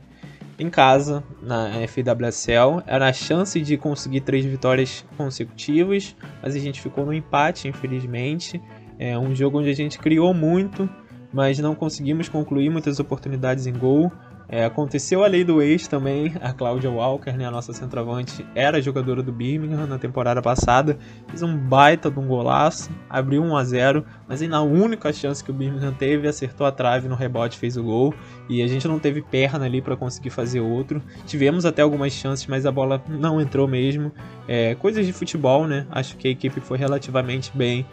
[0.58, 2.84] em casa, na FWSL.
[2.86, 8.62] Era a chance de conseguir três vitórias consecutivas, mas a gente ficou no empate, infelizmente.
[8.98, 10.90] É um jogo onde a gente criou muito,
[11.34, 14.12] mas não conseguimos concluir muitas oportunidades em gol.
[14.48, 18.82] É, aconteceu a lei do ex também, a Cláudia Walker, né, a nossa centroavante, era
[18.82, 23.64] jogadora do Birmingham na temporada passada, fez um baita de um golaço, abriu 1 a
[23.64, 27.58] 0 mas aí na única chance que o Birmingham teve, acertou a trave no rebote,
[27.58, 28.14] fez o gol,
[28.48, 31.02] e a gente não teve perna ali para conseguir fazer outro.
[31.26, 34.12] Tivemos até algumas chances, mas a bola não entrou mesmo.
[34.48, 35.86] É, coisas de futebol, né?
[35.90, 37.86] Acho que a equipe foi relativamente bem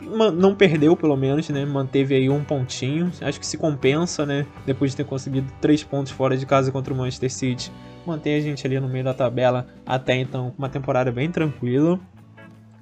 [0.00, 1.64] não perdeu pelo menos, né?
[1.64, 3.10] Manteve aí um pontinho.
[3.20, 4.46] Acho que se compensa, né?
[4.64, 7.72] Depois de ter conseguido três pontos fora de casa contra o Manchester City,
[8.06, 11.98] mantém a gente ali no meio da tabela até então uma temporada bem tranquila.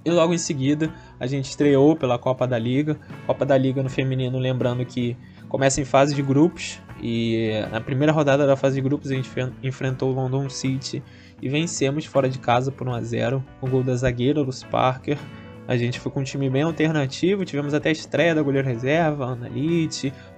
[0.04, 2.98] E logo em seguida a gente estreou pela Copa da Liga.
[3.26, 5.16] Copa da Liga no feminino, lembrando que
[5.48, 6.80] começa em fase de grupos.
[7.02, 9.30] E na primeira rodada da fase de grupos a gente
[9.62, 11.02] enfrentou o London City
[11.40, 14.64] e vencemos fora de casa por 1 a 0 com o gol da zagueira Lucy
[14.66, 15.18] Parker
[15.66, 19.24] A gente foi com um time bem alternativo, tivemos até a estreia da goleira reserva,
[19.24, 19.48] a Ana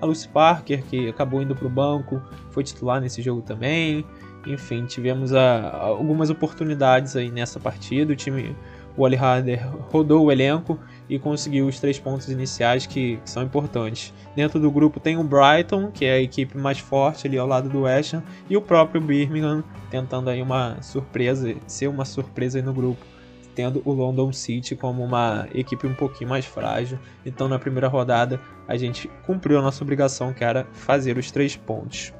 [0.01, 4.05] a Lucy Parker, que acabou indo para o banco, foi titular nesse jogo também.
[4.47, 8.13] Enfim, tivemos a, algumas oportunidades aí nessa partida.
[8.13, 8.55] O time,
[8.97, 13.43] o Ali Harder rodou o elenco e conseguiu os três pontos iniciais que, que, são
[13.43, 14.15] importantes.
[14.37, 17.69] Dentro do grupo tem o Brighton, que é a equipe mais forte ali ao lado
[17.69, 22.73] do West Ham, e o próprio Birmingham tentando aí uma surpresa, ser uma surpresa no
[22.73, 23.16] grupo
[23.57, 26.99] tendo o London City como uma equipe um pouquinho mais frágil.
[27.25, 28.39] Então, na primeira rodada,
[28.69, 32.13] a gente cumpriu a nossa obrigação, que era fazer os três pontos.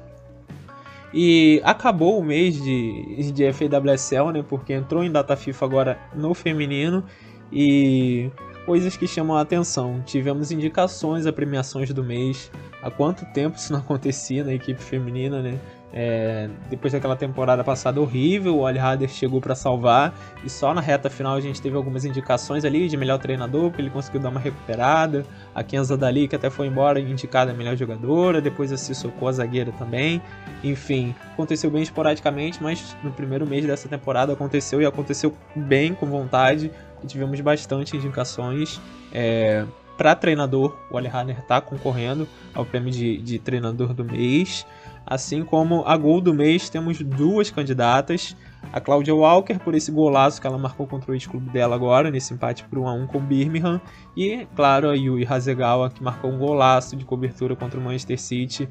[1.13, 4.43] E acabou o mês de, de FAWSL, né?
[4.47, 7.03] Porque entrou em data FIFA agora no feminino
[7.51, 8.29] e
[8.65, 10.01] coisas que chamam a atenção.
[10.05, 12.51] Tivemos indicações a premiações do mês.
[12.81, 15.57] Há quanto tempo isso não acontecia na equipe feminina, né?
[15.93, 20.81] É, depois daquela temporada passada horrível, o Ali Hader chegou para salvar e só na
[20.81, 24.29] reta final a gente teve algumas indicações ali de melhor treinador, que ele conseguiu dar
[24.29, 25.25] uma recuperada.
[25.55, 28.41] A Kenza Dali, que até foi embora, indicada melhor jogadora.
[28.41, 30.21] Depois a Sissoko, a zagueira também.
[30.63, 36.05] Enfim, aconteceu bem esporadicamente, mas no primeiro mês dessa temporada aconteceu e aconteceu bem, com
[36.05, 36.71] vontade.
[37.07, 38.81] Tivemos bastante indicações.
[39.13, 39.65] É,
[39.97, 44.65] para treinador, o Ali Hader está concorrendo ao prêmio de, de treinador do mês.
[45.09, 48.35] Assim como a gol do mês, temos duas candidatas.
[48.73, 52.33] A Claudia Walker, por esse golaço que ela marcou contra o ex-clube dela agora, nesse
[52.33, 53.79] empate por 1x1 com o Birmingham.
[54.17, 58.67] E, claro, a Yui Hasegawa, que marcou um golaço de cobertura contra o Manchester City.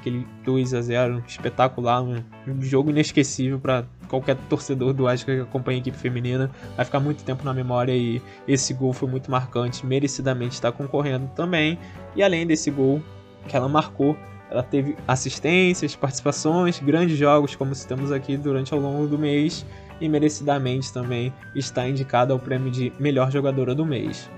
[0.00, 2.20] Aquele 2x0 espetacular, um
[2.60, 6.50] jogo inesquecível para qualquer torcedor do Asca que acompanha a equipe feminina.
[6.74, 11.28] Vai ficar muito tempo na memória e esse gol foi muito marcante, merecidamente está concorrendo
[11.36, 11.78] também.
[12.16, 13.00] E além desse gol
[13.46, 14.16] que ela marcou,
[14.50, 19.66] ela teve assistências, participações, grandes jogos, como citamos aqui durante ao longo do mês,
[20.00, 24.30] e merecidamente também está indicada ao prêmio de melhor jogadora do mês.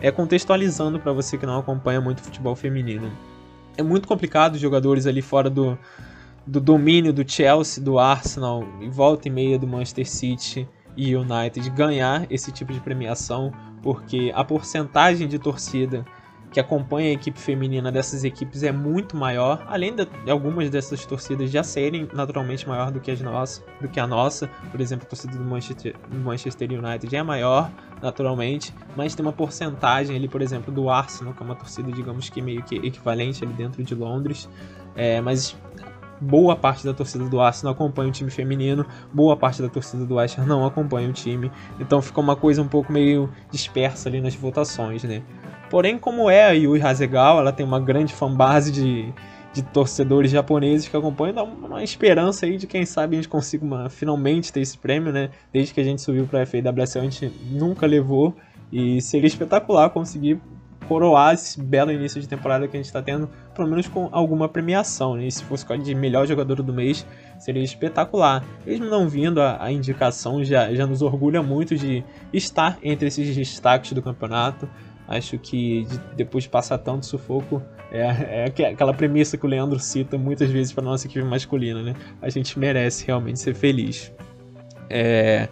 [0.00, 3.10] É contextualizando para você que não acompanha muito futebol feminino.
[3.76, 5.78] É muito complicado os jogadores ali fora do,
[6.46, 11.68] do domínio do Chelsea, do Arsenal, e volta e meia do Manchester City e United
[11.70, 16.04] ganhar esse tipo de premiação, porque a porcentagem de torcida
[16.54, 21.50] que acompanha a equipe feminina dessas equipes é muito maior, além de algumas dessas torcidas
[21.50, 24.46] já serem naturalmente maior do que, as nossas, do que a nossa.
[24.70, 27.68] Por exemplo, a torcida do Manchester, Manchester United é maior,
[28.00, 32.30] naturalmente, mas tem uma porcentagem ali, por exemplo, do Arsenal, que é uma torcida, digamos
[32.30, 34.48] que meio que equivalente ali dentro de Londres.
[34.94, 35.56] É, mas
[36.20, 40.20] boa parte da torcida do Arsenal acompanha o time feminino, boa parte da torcida do
[40.20, 44.36] Ham não acompanha o time, então fica uma coisa um pouco meio dispersa ali nas
[44.36, 45.20] votações, né?
[45.74, 49.12] Porém, como é a Yui Hasegawa, ela tem uma grande fanbase de,
[49.52, 53.64] de torcedores japoneses que acompanham, dá uma esperança aí de quem sabe a gente consiga
[53.64, 55.30] uma, finalmente ter esse prêmio, né?
[55.52, 58.36] Desde que a gente subiu para a FAWSL, a gente nunca levou
[58.72, 60.40] e seria espetacular conseguir
[60.86, 64.48] coroar esse belo início de temporada que a gente está tendo, pelo menos com alguma
[64.48, 65.26] premiação, né?
[65.26, 67.04] E se fosse de melhor jogador do mês,
[67.36, 68.44] seria espetacular.
[68.64, 73.34] Mesmo não vindo a, a indicação, já, já nos orgulha muito de estar entre esses
[73.34, 74.68] destaques do campeonato.
[75.06, 77.62] Acho que de, depois de passar tanto sufoco,
[77.92, 81.94] é, é aquela premissa que o Leandro cita muitas vezes para nossa equipe masculina, né?
[82.22, 84.12] A gente merece realmente ser feliz.
[84.88, 85.48] É,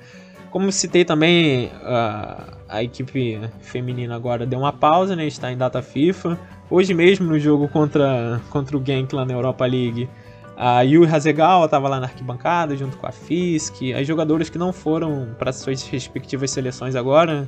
[0.50, 5.26] como citei também, a, a equipe feminina agora deu uma pausa, né?
[5.26, 6.38] Está em data FIFA.
[6.70, 10.08] Hoje mesmo no jogo contra, contra o Genk lá na Europa League,
[10.56, 13.74] a Yui Hasegawa estava lá na arquibancada junto com a Fisk.
[13.98, 17.46] As jogadoras que não foram para suas respectivas seleções agora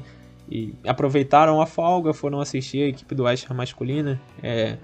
[0.50, 4.20] e aproveitaram a folga, foram assistir a equipe do West Ham masculina.
[4.42, 4.76] É,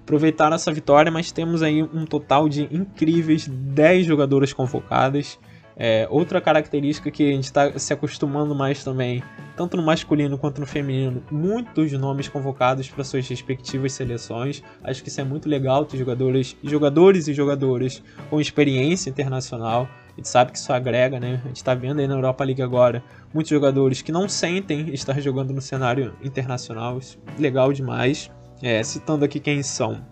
[0.00, 5.38] aproveitaram essa vitória, mas temos aí um total de incríveis 10 jogadoras convocadas.
[5.80, 9.22] É, outra característica que a gente está se acostumando mais também,
[9.56, 14.60] tanto no masculino quanto no feminino, muitos nomes convocados para suas respectivas seleções.
[14.82, 19.88] Acho que isso é muito legal ter jogadores, jogadores e jogadoras com experiência internacional.
[20.18, 21.40] Gente sabe que isso agrega, né?
[21.44, 25.20] A gente está vendo aí na Europa League agora muitos jogadores que não sentem estar
[25.20, 26.98] jogando no cenário internacional.
[26.98, 28.28] Isso é legal demais.
[28.60, 30.04] É, citando aqui quem são.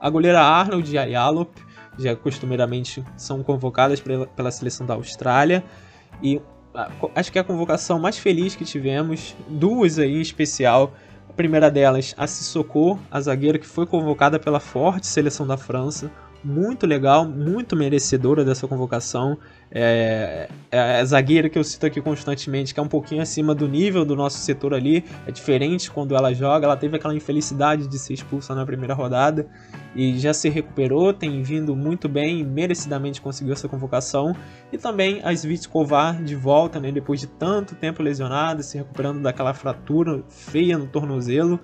[0.00, 1.54] A goleira Arnold e a Yalop,
[1.98, 5.62] já costumeiramente são convocadas pela, seleção da Austrália.
[6.22, 6.40] E
[6.74, 10.94] a, acho que é a convocação mais feliz que tivemos, duas aí em especial.
[11.28, 16.10] A primeira delas, a Sissoko, a zagueira que foi convocada pela forte seleção da França.
[16.44, 19.38] Muito legal, muito merecedora dessa convocação.
[19.70, 23.66] É, é a zagueira que eu cito aqui constantemente, que é um pouquinho acima do
[23.66, 26.66] nível do nosso setor ali, é diferente quando ela joga.
[26.66, 29.46] Ela teve aquela infelicidade de ser expulsa na primeira rodada
[29.94, 34.36] e já se recuperou, tem vindo muito bem, merecidamente conseguiu essa convocação.
[34.72, 39.20] E também a Svit Kovar de volta, né, depois de tanto tempo lesionada, se recuperando
[39.20, 41.58] daquela fratura feia no tornozelo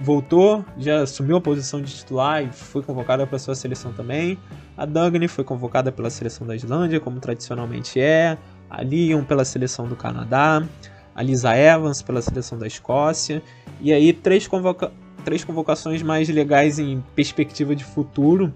[0.00, 4.38] voltou, já assumiu a posição de titular e foi convocada para sua seleção também.
[4.76, 8.38] A Dagny foi convocada pela seleção da Islândia, como tradicionalmente é.
[8.70, 10.62] A Lyon pela seleção do Canadá.
[11.14, 13.42] A Lisa Evans pela seleção da Escócia.
[13.80, 14.92] E aí três, convoca
[15.24, 18.54] três convocações mais legais em perspectiva de futuro.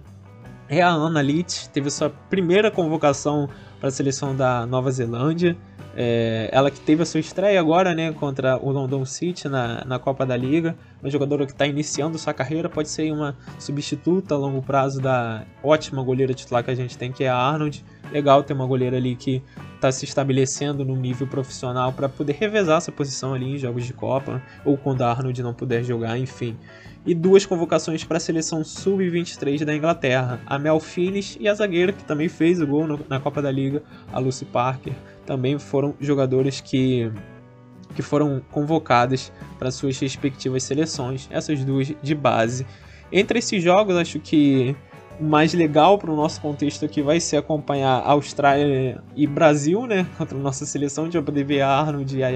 [0.68, 3.48] É a Anna Leeds, teve sua primeira convocação
[3.82, 5.56] para a seleção da Nova Zelândia.
[5.96, 9.98] É, ela que teve a sua estreia agora, né, contra o London City na, na
[9.98, 14.38] Copa da Liga, uma jogadora que está iniciando sua carreira, pode ser uma substituta a
[14.38, 17.84] longo prazo da ótima goleira titular que a gente tem, que é a Arnold.
[18.12, 19.42] Legal ter uma goleira ali que
[19.74, 23.92] está se estabelecendo no nível profissional para poder revezar essa posição ali em jogos de
[23.92, 26.56] Copa, ou quando a Arnold não puder jogar, enfim.
[27.04, 31.92] E duas convocações para a seleção sub-23 da Inglaterra, a Mel Finis e a zagueira
[31.92, 33.82] que também fez o gol na Copa da Liga,
[34.12, 34.92] a Lucy Parker
[35.26, 37.10] também foram jogadores que,
[37.96, 42.66] que foram convocados para suas respectivas seleções, essas duas de base.
[43.10, 44.76] Entre esses jogos, acho que
[45.20, 50.06] o mais legal para o nosso contexto aqui vai ser acompanhar Austrália e Brasil, né?
[50.16, 52.30] Contra a nossa seleção, de poder ver a Arnold e a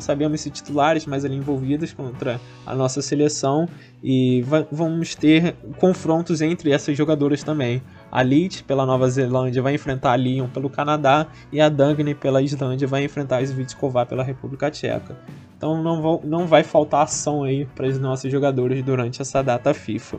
[0.00, 3.68] não sabemos se titulares, mas ali envolvidos contra a nossa seleção
[4.02, 4.42] e
[4.72, 7.82] vamos ter confrontos entre essas jogadoras também.
[8.10, 12.40] A Leeds pela Nova Zelândia vai enfrentar a Lyon pelo Canadá e a Dagny pela
[12.40, 15.18] Islândia vai enfrentar a Svitskova pela República Tcheca.
[15.54, 19.74] Então não, vou, não vai faltar ação aí para os nossos jogadores durante essa data
[19.74, 20.18] FIFA.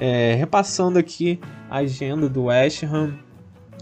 [0.00, 1.38] É, repassando aqui
[1.70, 3.14] a agenda do West Ham,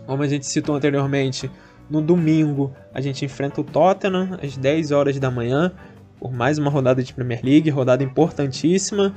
[0.06, 1.50] como a gente citou anteriormente,
[1.88, 5.72] no domingo, a gente enfrenta o Tottenham às 10 horas da manhã,
[6.18, 9.14] por mais uma rodada de Premier League, rodada importantíssima.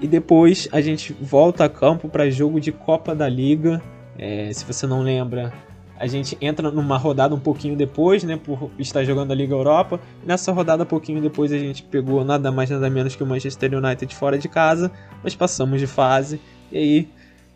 [0.00, 3.82] E depois a gente volta a campo para jogo de Copa da Liga.
[4.18, 5.52] É, se você não lembra,
[5.98, 10.00] a gente entra numa rodada um pouquinho depois, né, por estar jogando a Liga Europa.
[10.24, 14.14] Nessa rodada, pouquinho depois, a gente pegou nada mais nada menos que o Manchester United
[14.14, 14.90] fora de casa,
[15.22, 16.40] mas passamos de fase.
[16.72, 17.08] E aí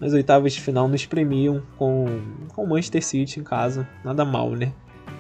[0.05, 2.05] nas oitavas de final nos premiam com,
[2.55, 3.89] com o Manchester City em casa.
[4.05, 4.71] Nada mal, né?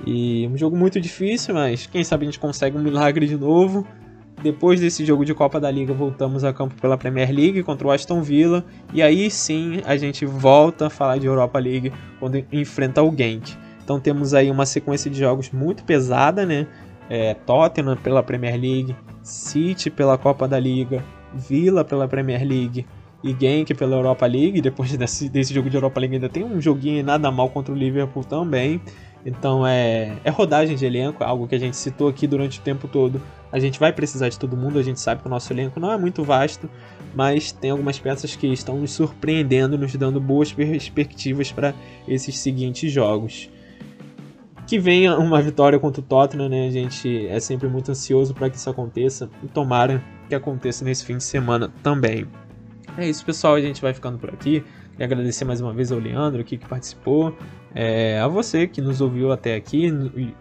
[0.07, 3.87] E um jogo muito difícil, mas quem sabe a gente consegue um milagre de novo.
[4.43, 7.91] Depois desse jogo de Copa da Liga, voltamos a campo pela Premier League contra o
[7.91, 8.63] Aston Villa.
[8.93, 13.57] E aí sim a gente volta a falar de Europa League quando enfrenta o Genk.
[13.83, 16.67] Então temos aí uma sequência de jogos muito pesada, né?
[17.09, 22.85] É, Tottenham pela Premier League, City pela Copa da Liga, Villa pela Premier League,
[23.25, 24.61] e Genk pela Europa League.
[24.61, 27.77] Depois desse, desse jogo de Europa League ainda tem um joguinho nada mal contra o
[27.77, 28.81] Liverpool também.
[29.27, 32.63] Então é, é rodagem de elenco, é algo que a gente citou aqui durante o
[32.63, 33.21] tempo todo.
[33.51, 35.91] A gente vai precisar de todo mundo, a gente sabe que o nosso elenco não
[35.91, 36.69] é muito vasto,
[37.15, 41.73] mas tem algumas peças que estão nos surpreendendo, nos dando boas perspectivas para
[42.07, 43.49] esses seguintes jogos.
[44.67, 46.67] Que venha uma vitória contra o Tottenham, né?
[46.67, 51.05] A gente é sempre muito ansioso para que isso aconteça e tomara que aconteça nesse
[51.05, 52.27] fim de semana também.
[52.97, 53.55] É isso, pessoal.
[53.55, 54.65] A gente vai ficando por aqui.
[54.93, 57.37] Queria agradecer mais uma vez ao Leandro aqui que participou.
[57.75, 59.89] É, a você que nos ouviu até aqui.
[60.17, 60.35] E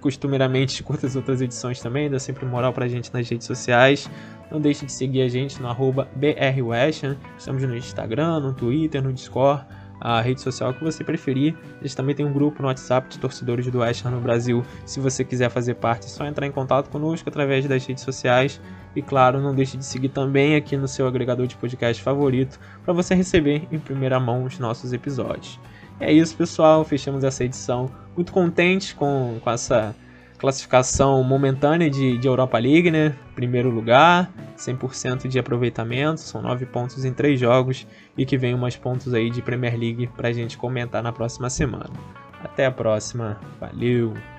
[0.00, 2.08] costumeiramente curta as outras edições também.
[2.08, 4.08] Dá sempre moral pra gente nas redes sociais.
[4.50, 5.68] Não deixe de seguir a gente no
[6.14, 7.16] BRWest.
[7.36, 9.66] Estamos no Instagram, no Twitter, no Discord
[10.00, 11.56] a rede social que você preferir.
[11.80, 14.64] A gente também tem um grupo no WhatsApp de torcedores do West no Brasil.
[14.84, 18.60] Se você quiser fazer parte, é só entrar em contato conosco através das redes sociais.
[18.96, 22.94] E claro, não deixe de seguir também aqui no seu agregador de podcast favorito para
[22.94, 25.60] você receber em primeira mão os nossos episódios.
[26.00, 26.82] É isso, pessoal.
[26.82, 27.90] Fechamos essa edição.
[28.16, 29.94] Muito contente com, com essa
[30.38, 33.14] classificação momentânea de, de Europa League, né?
[33.34, 37.86] Primeiro lugar, 100% de aproveitamento, são 9 pontos em 3 jogos
[38.16, 41.50] e que vem mais pontos aí de Premier League para a gente comentar na próxima
[41.50, 41.90] semana.
[42.42, 44.35] Até a próxima, valeu!